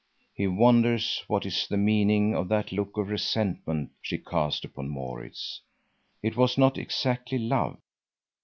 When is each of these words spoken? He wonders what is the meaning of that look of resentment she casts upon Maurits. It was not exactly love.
He 0.33 0.47
wonders 0.47 1.23
what 1.27 1.45
is 1.45 1.67
the 1.67 1.77
meaning 1.77 2.35
of 2.35 2.47
that 2.47 2.71
look 2.71 2.97
of 2.97 3.07
resentment 3.09 3.91
she 4.01 4.17
casts 4.17 4.65
upon 4.65 4.89
Maurits. 4.89 5.61
It 6.23 6.35
was 6.35 6.57
not 6.57 6.79
exactly 6.79 7.37
love. 7.37 7.77